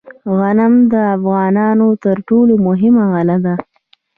[0.37, 3.55] غنم د افغانستان تر ټولو مهمه غله ده.